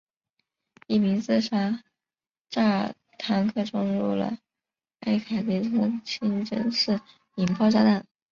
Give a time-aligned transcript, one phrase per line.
[0.87, 1.83] 一名自杀
[2.49, 4.39] 炸弹客冲入了
[5.01, 6.99] 艾卡迪村清真寺
[7.35, 8.03] 引爆炸弹。